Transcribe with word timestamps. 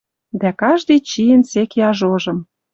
Дӓ 0.39 0.49
каждый 0.61 0.99
чиэн 1.09 1.41
сек 1.49 1.71
яжожым 1.89 2.37